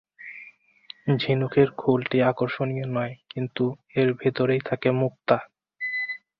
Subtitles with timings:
[1.17, 3.63] ঝিনুকের খোলটি আকর্ষণীয় নয়, কিন্তু
[3.95, 5.37] এর ভিতরেই থাকে মুক্তা।